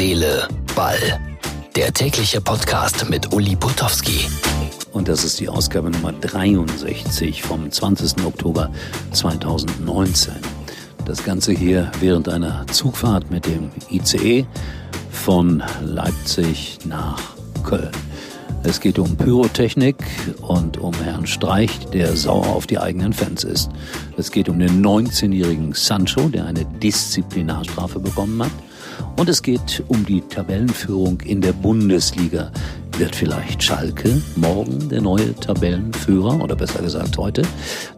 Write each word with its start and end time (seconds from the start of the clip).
Seele, 0.00 0.48
Ball. 0.74 1.20
Der 1.76 1.92
tägliche 1.92 2.40
Podcast 2.40 3.10
mit 3.10 3.34
Uli 3.34 3.54
Putowski. 3.54 4.30
Und 4.92 5.08
das 5.08 5.24
ist 5.24 5.38
die 5.40 5.46
Ausgabe 5.50 5.90
Nummer 5.90 6.14
63 6.14 7.42
vom 7.42 7.70
20. 7.70 8.24
Oktober 8.24 8.70
2019. 9.12 10.32
Das 11.04 11.22
Ganze 11.22 11.52
hier 11.52 11.92
während 12.00 12.30
einer 12.30 12.66
Zugfahrt 12.68 13.30
mit 13.30 13.44
dem 13.44 13.70
ICE 13.90 14.46
von 15.10 15.62
Leipzig 15.82 16.78
nach 16.86 17.20
Köln. 17.62 17.92
Es 18.62 18.80
geht 18.80 18.98
um 18.98 19.18
Pyrotechnik 19.18 19.96
und 20.40 20.78
um 20.78 20.94
Herrn 20.94 21.26
Streich, 21.26 21.78
der 21.92 22.16
sauer 22.16 22.46
auf 22.46 22.66
die 22.66 22.78
eigenen 22.78 23.12
Fans 23.12 23.44
ist. 23.44 23.68
Es 24.16 24.30
geht 24.30 24.48
um 24.48 24.58
den 24.58 24.82
19-jährigen 24.82 25.74
Sancho, 25.74 26.30
der 26.30 26.46
eine 26.46 26.64
Disziplinarstrafe 26.64 28.00
bekommen 28.00 28.42
hat. 28.42 28.52
Und 29.16 29.28
es 29.28 29.42
geht 29.42 29.82
um 29.88 30.04
die 30.06 30.20
Tabellenführung 30.22 31.20
in 31.20 31.40
der 31.40 31.52
Bundesliga. 31.52 32.50
Wird 32.98 33.14
vielleicht 33.14 33.62
Schalke 33.62 34.20
morgen 34.36 34.88
der 34.88 35.00
neue 35.00 35.34
Tabellenführer 35.34 36.42
oder 36.42 36.56
besser 36.56 36.82
gesagt 36.82 37.16
heute? 37.18 37.42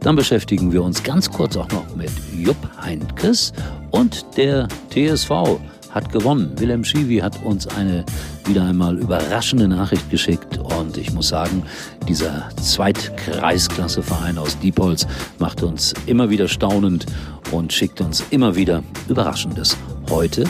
Dann 0.01 0.17
beschäftigen 0.17 0.73
wir 0.73 0.83
uns 0.83 1.03
ganz 1.03 1.31
kurz 1.31 1.57
auch 1.57 1.69
noch 1.71 1.97
mit 1.97 2.11
Jupp 2.37 2.57
Heinkes 2.81 3.53
und 3.91 4.25
der 4.37 4.69
TSV 4.91 5.59
hat 5.93 6.11
gewonnen. 6.11 6.53
Wilhelm 6.59 6.85
Schiwi 6.85 7.19
hat 7.19 7.43
uns 7.45 7.67
eine 7.69 8.05
wieder 8.45 8.65
einmal 8.65 8.99
überraschende 8.99 9.69
Nachricht 9.69 10.11
geschickt 10.11 10.59
und 10.59 10.97
ich 10.97 11.13
muss 11.13 11.29
sagen, 11.29 11.63
dieser 12.09 12.49
Zweitkreisklasseverein 12.61 14.39
aus 14.39 14.59
Diepholz 14.59 15.07
macht 15.39 15.63
uns 15.63 15.95
immer 16.07 16.31
wieder 16.31 16.49
staunend 16.49 17.07
und 17.51 17.73
schickt 17.73 18.01
uns 18.01 18.25
immer 18.31 18.57
wieder 18.57 18.83
Überraschendes. 19.09 19.77
Heute 20.11 20.45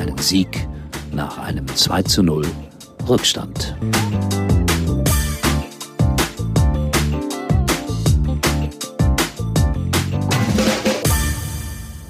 einen 0.00 0.18
Sieg 0.18 0.66
nach 1.12 1.36
einem 1.38 1.68
2 1.68 2.02
zu 2.04 2.22
0 2.22 2.46
Rückstand. 3.06 3.76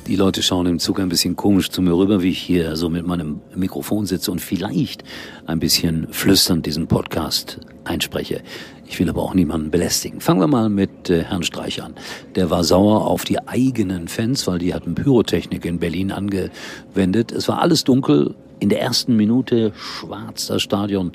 Die 0.06 0.16
Leute 0.16 0.42
schauen 0.42 0.66
im 0.66 0.78
Zug 0.78 1.00
ein 1.00 1.08
bisschen 1.08 1.34
komisch 1.34 1.70
zu 1.70 1.82
mir 1.82 1.96
rüber, 1.96 2.22
wie 2.22 2.30
ich 2.30 2.38
hier 2.38 2.76
so 2.76 2.88
mit 2.88 3.06
meinem 3.06 3.40
Mikrofon 3.56 4.06
sitze 4.06 4.30
und 4.30 4.40
vielleicht 4.40 5.02
ein 5.46 5.58
bisschen 5.58 6.06
flüsternd 6.12 6.66
diesen 6.66 6.86
Podcast 6.86 7.58
einspreche. 7.84 8.42
Ich 8.90 8.98
will 8.98 9.08
aber 9.08 9.22
auch 9.22 9.34
niemanden 9.34 9.70
belästigen. 9.70 10.20
Fangen 10.20 10.40
wir 10.40 10.48
mal 10.48 10.68
mit 10.68 11.08
äh, 11.10 11.22
Herrn 11.22 11.44
Streich 11.44 11.80
an. 11.80 11.94
Der 12.34 12.50
war 12.50 12.64
sauer 12.64 13.06
auf 13.06 13.24
die 13.24 13.38
eigenen 13.46 14.08
Fans, 14.08 14.48
weil 14.48 14.58
die 14.58 14.74
hatten 14.74 14.96
Pyrotechnik 14.96 15.64
in 15.64 15.78
Berlin 15.78 16.10
angewendet. 16.10 17.30
Es 17.30 17.46
war 17.46 17.60
alles 17.60 17.84
dunkel. 17.84 18.34
In 18.58 18.68
der 18.68 18.82
ersten 18.82 19.14
Minute 19.14 19.72
schwarz 19.76 20.48
das 20.48 20.62
Stadion 20.62 21.12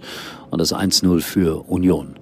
und 0.52 0.60
das 0.60 0.74
1-0 0.74 1.20
für 1.20 1.70
Union. 1.70 2.16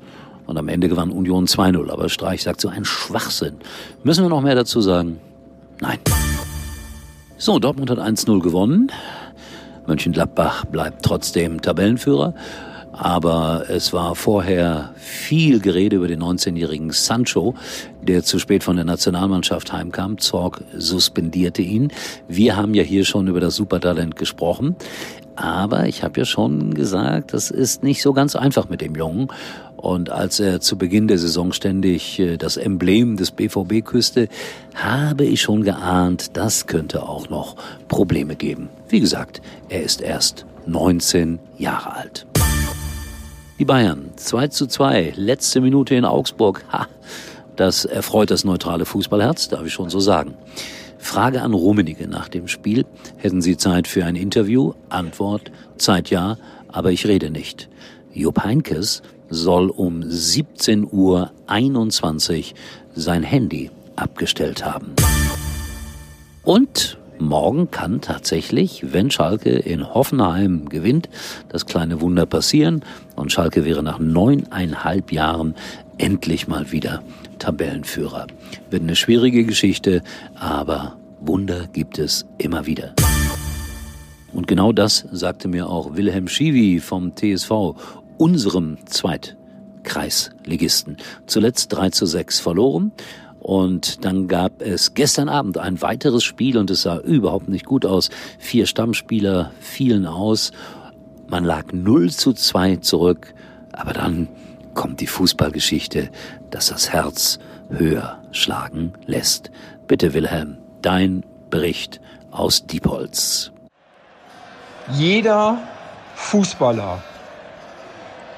Und 0.48 0.58
am 0.58 0.68
Ende 0.70 0.90
gewann 0.90 1.12
Union 1.12 1.46
2-0. 1.46 1.92
Aber 1.92 2.10
Streich 2.10 2.42
sagt 2.42 2.60
so 2.60 2.70
ein 2.70 2.84
Schwachsinn. 2.84 3.58
Müssen 4.04 4.26
wir 4.26 4.30
noch 4.30 4.42
mehr 4.42 4.56
dazu 4.56 4.82
sagen? 4.82 5.20
Nein. 5.80 6.00
So, 7.38 7.60
Dortmund 7.60 7.92
hat 7.92 8.00
1-0 8.00 8.42
gewonnen. 8.42 8.92
Mönchengladbach 9.86 10.66
bleibt 10.66 11.06
trotzdem 11.06 11.62
Tabellenführer. 11.62 12.34
Aber 12.94 13.66
es 13.70 13.92
war 13.92 14.16
vorher 14.16 14.92
viel 14.96 15.60
Gerede 15.60 15.96
über 15.96 16.08
den 16.08 16.22
19-jährigen 16.22 16.92
Sancho, 16.92 17.56
der 18.04 18.24
zu 18.24 18.38
spät 18.38 18.64
von 18.64 18.76
der 18.76 18.86
Nationalmannschaft 18.86 19.74
heimkam. 19.74 20.20
Zorg 20.20 20.64
suspendierte 20.78 21.64
ihn. 21.64 21.92
Wir 22.28 22.56
haben 22.56 22.76
ja 22.76 22.84
hier 22.84 23.04
schon 23.04 23.28
über 23.28 23.40
das 23.40 23.56
Supertalent 23.56 24.16
gesprochen. 24.16 24.76
Aber 25.36 25.88
ich 25.88 26.04
habe 26.04 26.20
ja 26.20 26.26
schon 26.26 26.76
gesagt, 26.76 27.34
das 27.34 27.50
ist 27.50 27.82
nicht 27.82 28.04
so 28.04 28.14
ganz 28.14 28.36
einfach 28.36 28.70
mit 28.70 28.82
dem 28.82 28.96
Jungen. 28.96 29.30
Und 29.76 30.12
als 30.12 30.40
er 30.40 30.62
zu 30.62 30.78
Beginn 30.78 31.08
der 31.08 31.18
Saison 31.18 31.52
ständig 31.52 32.20
äh, 32.20 32.38
das 32.38 32.56
Emblem 32.56 33.18
des 33.18 33.32
BVB 33.32 33.84
küsste, 33.84 34.30
habe 34.76 35.26
ich 35.26 35.42
schon 35.42 35.64
geahnt, 35.64 36.38
das 36.38 36.68
könnte 36.68 37.04
auch 37.04 37.30
noch 37.30 37.56
Probleme 37.88 38.36
geben. 38.36 38.70
Wie 38.88 39.00
gesagt, 39.00 39.42
er 39.70 39.82
ist 39.82 40.02
erst 40.02 40.46
19 40.68 41.40
Jahre 41.58 41.96
alt. 41.96 42.28
Die 43.64 43.68
Bayern 43.68 44.12
2 44.18 44.50
zu 44.50 44.68
2, 44.68 45.14
letzte 45.16 45.62
Minute 45.62 45.96
in 45.96 46.04
Augsburg. 46.04 46.66
Ha, 46.74 46.90
das 47.56 47.86
erfreut 47.86 48.30
das 48.30 48.44
neutrale 48.44 48.84
Fußballherz, 48.84 49.48
darf 49.48 49.66
ich 49.66 49.72
schon 49.72 49.90
so 49.90 50.02
sagen. 50.02 50.34
Frage 50.98 51.42
an 51.42 51.54
Rummenigge 51.54 52.10
nach 52.10 52.28
dem 52.28 52.50
Spiel. 52.50 52.86
Hätten 53.16 53.42
Sie 53.42 53.56
Zeit 53.56 53.88
für 53.88 54.04
ein 54.04 54.18
Interview? 54.18 54.74
Antwort, 54.90 55.50
Zeit 55.78 56.10
ja, 56.10 56.38
aber 56.68 56.92
ich 56.92 57.08
rede 57.08 57.30
nicht. 57.30 57.70
Jupp 58.12 58.44
Heinkes 58.44 59.02
soll 59.30 59.70
um 59.70 60.02
17.21 60.02 60.92
Uhr 60.92 62.54
sein 62.96 63.24
Handy 63.24 63.72
abgestellt 63.96 64.66
haben. 64.66 64.94
Und 66.44 66.98
morgen 67.20 67.72
kann 67.72 68.02
tatsächlich, 68.02 68.94
wenn 68.94 69.12
Schalke 69.12 69.52
in 69.52 69.94
Hoffenheim 69.94 70.70
gewinnt, 70.70 71.10
das 71.50 71.66
kleine 71.66 72.02
Wunder 72.02 72.26
passieren 72.26 72.84
und 73.16 73.32
Schalke 73.32 73.66
wäre 73.66 73.84
nach 73.84 74.00
neuneinhalb 74.00 75.12
Jahren 75.12 75.56
endlich 75.98 76.48
mal 76.48 76.72
wieder 76.72 77.04
Tabellenführer. 77.40 78.28
Wird 78.70 78.84
eine 78.84 78.96
schwierige 78.96 79.46
Geschichte, 79.46 80.02
aber 80.36 80.98
Wunder 81.20 81.68
gibt 81.72 82.00
es 82.00 82.26
immer 82.38 82.66
wieder. 82.66 82.94
Und 84.34 84.48
genau 84.48 84.72
das 84.72 85.06
sagte 85.12 85.48
mir 85.48 85.70
auch 85.70 85.96
Wilhelm 85.96 86.28
Schiwi 86.28 86.80
vom 86.80 87.16
TSV 87.16 87.76
unserem 88.18 88.78
Zweitkreisligisten. 88.86 90.98
Zuletzt 91.28 91.72
3 91.74 91.92
zu 91.92 92.06
6 92.06 92.40
verloren. 92.40 92.92
Und 93.44 94.06
dann 94.06 94.30
gab 94.30 94.62
es 94.62 94.94
gestern 94.94 95.28
Abend 95.28 95.58
ein 95.58 95.82
weiteres 95.82 96.24
Spiel 96.24 96.58
und 96.58 96.72
es 96.72 96.84
sah 96.84 96.98
überhaupt 97.00 97.50
nicht 97.50 97.66
gut 97.66 97.86
aus. 97.86 98.10
Vier 98.40 98.66
Stammspieler 98.66 99.52
fielen 99.60 100.06
aus. 100.06 100.54
Man 101.28 101.44
lag 101.44 101.74
0 101.74 102.10
zu 102.10 102.32
2 102.32 102.78
zurück. 102.78 103.34
Aber 103.74 103.92
dann 103.92 104.30
kommt 104.74 105.02
die 105.02 105.08
Fußballgeschichte, 105.08 106.10
dass 106.52 106.68
das 106.68 106.94
Herz 106.94 107.38
höher 107.70 108.24
schlagen 108.32 108.94
lässt. 109.08 109.52
Bitte 109.88 110.14
Wilhelm, 110.14 110.58
dein 110.82 111.26
Bericht 111.50 112.00
aus 112.32 112.66
Diepholz. 112.66 113.52
Jeder 114.94 115.58
Fußballer 116.16 117.04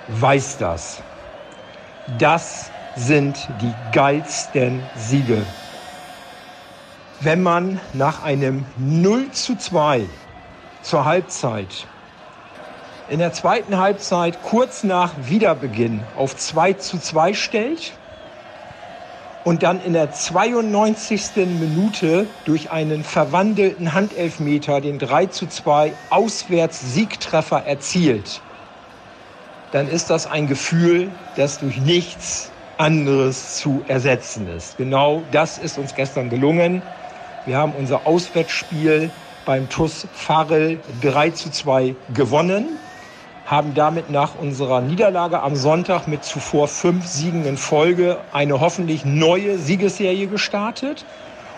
weiß 0.07 0.57
das. 0.57 1.03
Das 2.17 2.71
sind 2.95 3.61
die 3.61 3.73
geilsten 3.91 4.89
Siege. 4.95 5.45
Wenn 7.19 7.41
man 7.43 7.79
nach 7.93 8.23
einem 8.23 8.65
0 8.77 9.31
zu 9.31 9.55
2 9.55 10.07
zur 10.81 11.05
Halbzeit 11.05 11.87
in 13.07 13.19
der 13.19 13.33
zweiten 13.33 13.77
Halbzeit 13.77 14.41
kurz 14.41 14.83
nach 14.83 15.13
Wiederbeginn 15.19 16.07
auf 16.15 16.35
2 16.35 16.73
zu 16.73 16.97
2 16.97 17.33
stellt 17.33 17.93
und 19.43 19.61
dann 19.61 19.79
in 19.79 19.93
der 19.93 20.09
92. 20.09 21.35
Minute 21.35 22.27
durch 22.45 22.71
einen 22.71 23.03
verwandelten 23.03 23.93
Handelfmeter 23.93 24.81
den 24.81 24.97
3 24.97 25.27
zu 25.27 25.45
2 25.45 25.93
Auswärts-Siegtreffer 26.09 27.63
erzielt, 27.63 28.41
dann 29.69 29.87
ist 29.87 30.09
das 30.09 30.25
ein 30.25 30.47
Gefühl, 30.47 31.11
das 31.35 31.59
durch 31.59 31.77
nichts 31.77 32.54
anderes 32.77 33.55
zu 33.55 33.83
ersetzen 33.87 34.47
ist. 34.47 34.77
Genau 34.77 35.27
das 35.31 35.57
ist 35.57 35.77
uns 35.77 35.95
gestern 35.95 36.29
gelungen. 36.29 36.83
Wir 37.43 37.57
haben 37.57 37.73
unser 37.73 38.05
Auswärtsspiel 38.07 39.13
beim 39.45 39.69
TUS 39.69 40.07
Farel 40.11 40.81
3 40.99 41.29
zu 41.31 41.51
2 41.51 41.95
gewonnen, 42.09 42.79
haben 43.43 43.75
damit 43.75 44.09
nach 44.09 44.35
unserer 44.35 44.81
Niederlage 44.81 45.41
am 45.41 45.55
Sonntag 45.55 46.07
mit 46.07 46.23
zuvor 46.23 46.67
fünf 46.67 47.05
Siegen 47.07 47.45
in 47.45 47.57
Folge 47.57 48.25
eine 48.31 48.59
hoffentlich 48.59 49.05
neue 49.05 49.59
Siegesserie 49.59 50.27
gestartet 50.27 51.05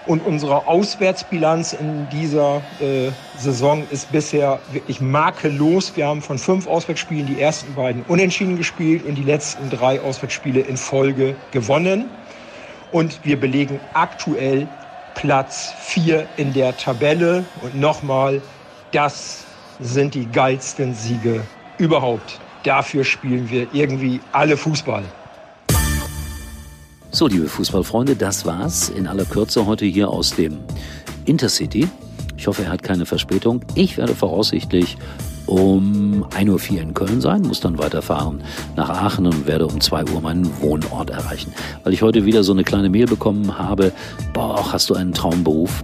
und 0.08 0.26
unsere 0.26 0.68
Auswärtsbilanz 0.68 1.74
in 1.74 2.10
dieser 2.10 2.62
äh, 2.80 3.12
Saison 3.38 3.84
ist 3.92 4.12
bisher 4.12 4.60
wirklich 4.72 5.02
makellos. 5.02 5.96
Wir 5.96 6.08
haben 6.08 6.22
von 6.22 6.38
fünf 6.38 6.66
Auswärtsspielen 6.66 7.28
die 7.28 7.40
ersten 7.40 7.76
beiden 7.76 8.04
unentschieden 8.04 8.56
gespielt 8.58 9.04
und 9.06 9.16
die 9.16 9.24
letzten 9.24 9.70
drei 9.70 10.00
Auswärtsspiele 10.00 10.62
in 10.62 10.78
Folge 10.78 11.36
gewonnen. 11.52 12.10
Und 12.92 13.20
wir 13.24 13.38
belegen 13.40 13.82
aktuell 13.94 14.68
Platz 15.14 15.74
vier 15.78 16.28
in 16.38 16.54
der 16.54 16.78
Tabelle. 16.78 17.44
Und 17.62 17.76
nochmal, 17.76 18.42
das 18.92 19.44
sind 19.80 20.14
die 20.14 20.32
geilsten 20.32 20.94
Siege 20.94 21.44
überhaupt. 21.78 22.40
Dafür 22.64 23.04
spielen 23.04 23.50
wir 23.50 23.68
irgendwie 23.74 24.22
alle 24.32 24.56
Fußball. 24.56 25.04
So, 27.10 27.26
liebe 27.28 27.48
Fußballfreunde, 27.48 28.16
das 28.16 28.46
war's 28.46 28.90
in 28.90 29.08
aller 29.08 29.24
Kürze 29.24 29.66
heute 29.66 29.86
hier 29.86 30.10
aus 30.10 30.32
dem 30.32 30.58
Intercity. 31.26 31.88
Ich 32.36 32.48
hoffe, 32.48 32.64
er 32.64 32.70
hat 32.70 32.84
keine 32.84 33.06
Verspätung. 33.06 33.62
Ich 33.76 33.98
werde 33.98 34.14
voraussichtlich 34.14 34.98
um 35.46 36.26
1.04 36.26 36.50
Uhr 36.50 36.82
in 36.82 36.94
Köln 36.94 37.22
sein, 37.22 37.42
muss 37.44 37.62
dann 37.62 37.78
weiterfahren 37.78 38.44
nach 38.76 38.90
Aachen 38.90 39.26
und 39.26 39.48
werde 39.48 39.66
um 39.66 39.80
2 39.80 40.06
Uhr 40.12 40.22
meinen 40.22 40.50
Wohnort 40.62 41.10
erreichen. 41.10 41.54
Weil 41.84 41.94
ich 41.94 42.02
heute 42.02 42.26
wieder 42.26 42.44
so 42.44 42.52
eine 42.52 42.66
kleine 42.66 42.90
Mail 42.90 43.06
bekommen 43.06 43.58
habe, 43.58 43.94
boah, 44.34 44.72
hast 44.74 44.90
du 44.90 44.94
einen 44.94 45.14
Traumberuf? 45.14 45.84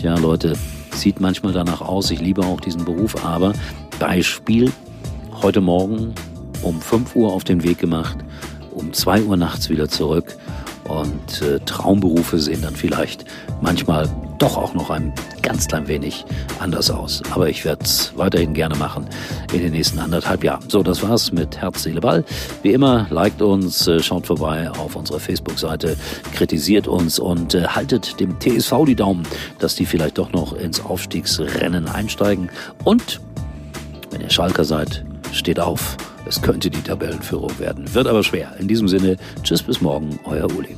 Ja, 0.00 0.18
Leute, 0.18 0.54
sieht 0.90 1.20
manchmal 1.20 1.52
danach 1.52 1.80
aus, 1.80 2.10
ich 2.10 2.20
liebe 2.20 2.42
auch 2.42 2.60
diesen 2.60 2.84
Beruf, 2.84 3.24
aber 3.24 3.52
Beispiel, 4.00 4.72
heute 5.40 5.60
Morgen 5.60 6.12
um 6.62 6.80
5 6.80 7.14
Uhr 7.14 7.32
auf 7.32 7.44
den 7.44 7.62
Weg 7.62 7.78
gemacht, 7.78 8.16
um 8.74 8.92
2 8.92 9.22
Uhr 9.22 9.36
nachts 9.36 9.68
wieder 9.68 9.88
zurück 9.88 10.36
und 10.84 11.42
äh, 11.42 11.60
Traumberufe 11.60 12.38
sehen 12.38 12.62
dann 12.62 12.74
vielleicht 12.74 13.24
manchmal 13.60 14.08
doch 14.38 14.56
auch 14.56 14.74
noch 14.74 14.90
ein 14.90 15.12
ganz 15.40 15.68
klein 15.68 15.86
wenig 15.86 16.24
anders 16.58 16.90
aus. 16.90 17.22
Aber 17.30 17.48
ich 17.48 17.64
werde 17.64 17.84
es 17.84 18.12
weiterhin 18.16 18.54
gerne 18.54 18.74
machen 18.74 19.06
in 19.52 19.60
den 19.60 19.72
nächsten 19.72 20.00
anderthalb 20.00 20.42
Jahren. 20.42 20.68
So, 20.68 20.82
das 20.82 21.02
war's 21.02 21.30
mit 21.30 21.58
Herz, 21.58 21.84
Seele, 21.84 22.00
Ball. 22.00 22.24
Wie 22.62 22.72
immer, 22.72 23.06
liked 23.10 23.40
uns, 23.40 23.86
äh, 23.86 24.02
schaut 24.02 24.26
vorbei 24.26 24.68
auf 24.70 24.96
unserer 24.96 25.20
Facebook-Seite, 25.20 25.96
kritisiert 26.34 26.88
uns 26.88 27.20
und 27.20 27.54
äh, 27.54 27.68
haltet 27.68 28.18
dem 28.18 28.40
TSV 28.40 28.84
die 28.86 28.96
Daumen, 28.96 29.22
dass 29.60 29.76
die 29.76 29.86
vielleicht 29.86 30.18
doch 30.18 30.32
noch 30.32 30.52
ins 30.54 30.84
Aufstiegsrennen 30.84 31.88
einsteigen. 31.88 32.50
Und 32.82 33.20
wenn 34.10 34.20
ihr 34.20 34.30
Schalker 34.30 34.64
seid, 34.64 35.04
steht 35.32 35.60
auf. 35.60 35.96
Es 36.26 36.40
könnte 36.40 36.70
die 36.70 36.82
Tabellenführung 36.82 37.58
werden. 37.58 37.92
Wird 37.94 38.06
aber 38.06 38.22
schwer. 38.22 38.54
In 38.58 38.68
diesem 38.68 38.88
Sinne, 38.88 39.16
tschüss 39.42 39.62
bis 39.62 39.80
morgen, 39.80 40.18
euer 40.24 40.50
Uli. 40.56 40.76